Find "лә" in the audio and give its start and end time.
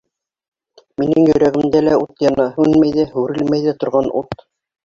1.89-1.99